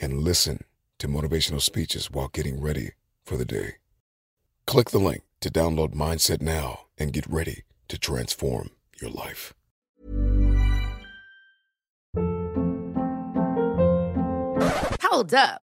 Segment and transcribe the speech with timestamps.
[0.00, 0.64] and listen
[0.98, 2.92] to motivational speeches while getting ready
[3.24, 3.74] for the day.
[4.66, 8.70] Click the link to download Mindset now and get ready to transform
[9.00, 9.54] your life.
[15.02, 15.62] Hold up.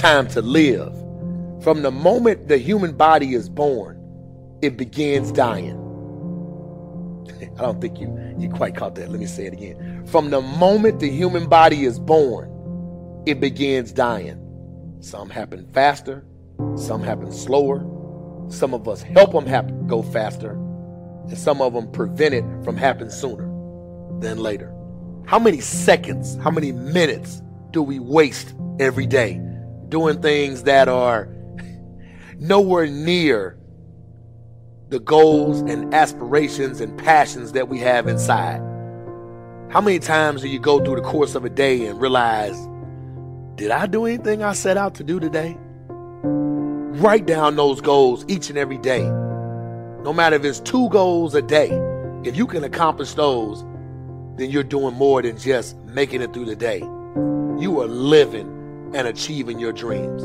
[0.00, 0.94] time to live.
[1.62, 3.98] From the moment the human body is born,
[4.62, 5.76] it begins dying.
[7.58, 9.10] I don't think you, you quite caught that.
[9.10, 10.06] Let me say it again.
[10.06, 12.48] From the moment the human body is born,
[13.26, 14.38] it begins dying.
[15.00, 16.24] Some happen faster,
[16.76, 17.86] some happen slower.
[18.48, 22.76] Some of us help them happen, go faster, and some of them prevent it from
[22.76, 23.44] happening sooner
[24.18, 24.74] than later.
[25.26, 29.40] How many seconds, how many minutes do we waste every day
[29.90, 31.28] doing things that are
[32.38, 33.58] nowhere near
[34.88, 38.60] the goals and aspirations and passions that we have inside?
[39.70, 42.56] How many times do you go through the course of a day and realize,
[43.56, 45.56] did I do anything I set out to do today?
[45.88, 49.02] Write down those goals each and every day.
[50.02, 51.70] No matter if it's two goals a day,
[52.24, 53.64] if you can accomplish those,
[54.36, 56.78] then you're doing more than just making it through the day.
[56.78, 58.59] You are living
[58.94, 60.22] and achieving your dreams.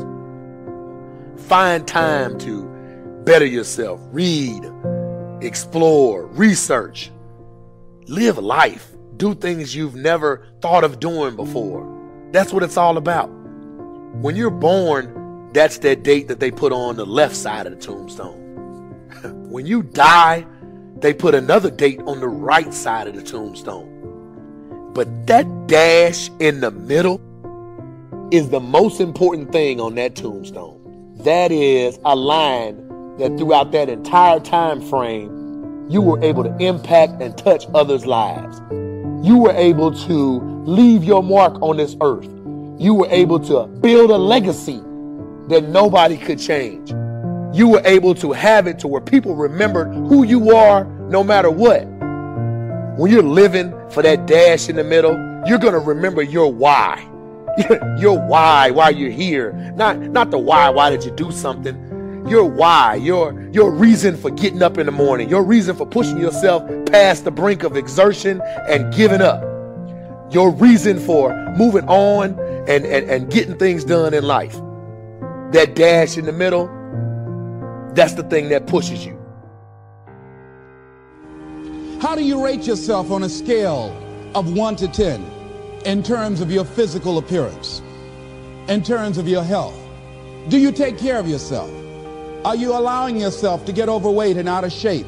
[1.48, 2.64] Find time to
[3.24, 4.70] better yourself, read,
[5.40, 7.10] explore, research,
[8.06, 11.92] live life, do things you've never thought of doing before.
[12.32, 13.26] That's what it's all about.
[13.26, 17.78] When you're born, that's that date that they put on the left side of the
[17.78, 18.38] tombstone.
[19.50, 20.46] when you die,
[20.98, 24.90] they put another date on the right side of the tombstone.
[24.94, 27.20] But that dash in the middle
[28.32, 31.14] is the most important thing on that tombstone.
[31.18, 32.76] That is a line
[33.18, 38.60] that throughout that entire time frame, you were able to impact and touch others' lives.
[39.24, 42.28] You were able to leave your mark on this earth.
[42.78, 44.80] You were able to build a legacy
[45.48, 46.90] that nobody could change.
[47.56, 51.50] You were able to have it to where people remembered who you are no matter
[51.50, 51.84] what.
[52.98, 55.12] When you're living for that dash in the middle,
[55.46, 57.08] you're going to remember your why.
[57.98, 59.52] Your why, why you're here.
[59.76, 61.86] Not, not the why, why did you do something?
[62.28, 66.18] your why, your your reason for getting up in the morning, your reason for pushing
[66.18, 69.42] yourself past the brink of exertion and giving up.
[70.32, 72.38] Your reason for moving on
[72.68, 74.54] and, and, and getting things done in life.
[75.52, 76.66] That dash in the middle,
[77.94, 79.14] that's the thing that pushes you.
[82.00, 83.96] How do you rate yourself on a scale
[84.34, 85.24] of 1 to 10
[85.84, 87.82] in terms of your physical appearance,
[88.68, 89.78] in terms of your health?
[90.48, 91.70] Do you take care of yourself?
[92.44, 95.06] Are you allowing yourself to get overweight and out of shape?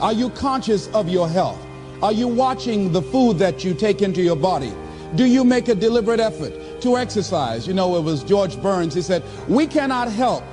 [0.00, 1.60] Are you conscious of your health?
[2.02, 4.72] Are you watching the food that you take into your body?
[5.16, 7.66] Do you make a deliberate effort to exercise?
[7.66, 8.94] You know, it was George Burns.
[8.94, 10.44] He said, we cannot help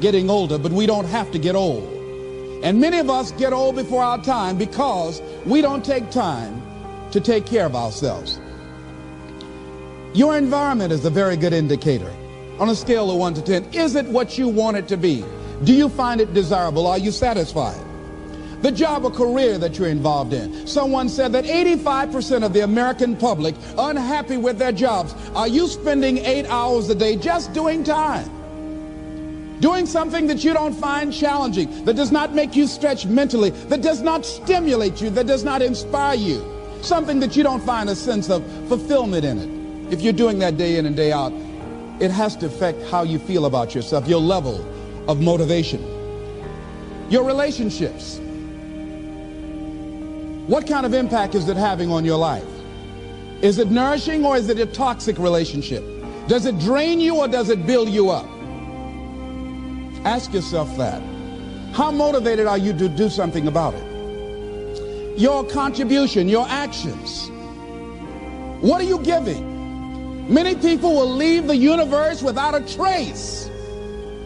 [0.00, 1.84] getting older, but we don't have to get old.
[2.64, 6.62] And many of us get old before our time because we don't take time
[7.12, 8.40] to take care of ourselves.
[10.16, 12.10] Your environment is a very good indicator.
[12.58, 15.22] On a scale of 1 to 10, is it what you want it to be?
[15.64, 16.86] Do you find it desirable?
[16.86, 17.78] Are you satisfied?
[18.62, 20.66] The job or career that you're involved in.
[20.66, 25.14] Someone said that 85% of the American public unhappy with their jobs.
[25.34, 28.30] Are you spending eight hours a day just doing time?
[29.60, 33.82] Doing something that you don't find challenging, that does not make you stretch mentally, that
[33.82, 36.42] does not stimulate you, that does not inspire you.
[36.80, 39.55] Something that you don't find a sense of fulfillment in it.
[39.90, 41.32] If you're doing that day in and day out,
[42.00, 44.64] it has to affect how you feel about yourself, your level
[45.08, 45.80] of motivation.
[47.08, 48.18] Your relationships.
[50.48, 52.44] What kind of impact is it having on your life?
[53.42, 55.84] Is it nourishing or is it a toxic relationship?
[56.26, 58.26] Does it drain you or does it build you up?
[60.04, 61.00] Ask yourself that.
[61.72, 65.18] How motivated are you to do something about it?
[65.18, 67.30] Your contribution, your actions.
[68.60, 69.55] What are you giving?
[70.28, 73.48] Many people will leave the universe without a trace.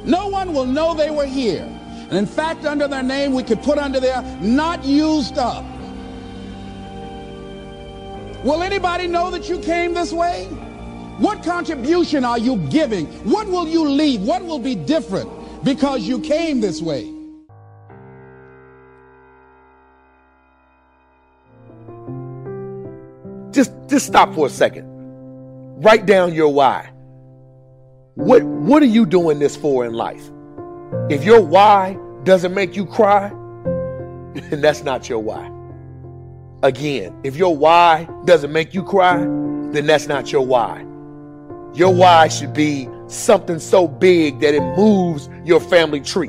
[0.05, 1.63] No one will know they were here.
[2.09, 5.65] And in fact, under their name, we could put under there, not used up.
[8.45, 10.47] Will anybody know that you came this way?
[11.19, 13.07] What contribution are you giving?
[13.31, 14.23] What will you leave?
[14.23, 15.29] What will be different
[15.63, 17.13] because you came this way?
[23.51, 24.90] Just just stop for a second.
[25.83, 26.91] Write down your why.
[28.15, 30.31] What what are you doing this for in life?
[31.09, 33.31] If your why doesn't make you cry,
[34.35, 35.51] then that's not your why.
[36.63, 40.81] Again, if your why doesn't make you cry, then that's not your why.
[41.73, 46.29] Your why should be something so big that it moves your family tree.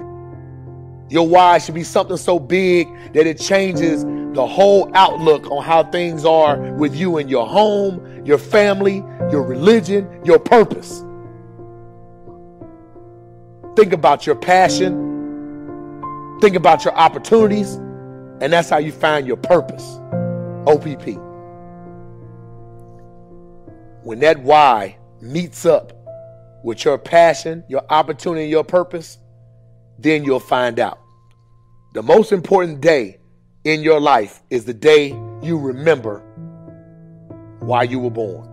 [1.10, 5.84] Your why should be something so big that it changes the whole outlook on how
[5.84, 11.04] things are with you and your home, your family, your religion, your purpose.
[13.76, 15.10] Think about your passion.
[16.42, 17.76] Think about your opportunities.
[18.42, 20.00] And that's how you find your purpose.
[20.66, 21.20] OPP.
[24.04, 25.94] When that why meets up
[26.64, 29.18] with your passion, your opportunity, your purpose,
[30.00, 31.00] then you'll find out.
[31.94, 33.21] The most important day
[33.64, 35.10] in your life is the day
[35.42, 36.20] you remember
[37.60, 38.48] why you were born.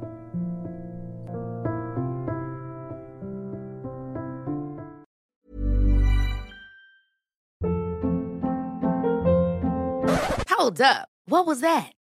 [10.48, 11.08] Hold up.
[11.26, 11.97] What was that?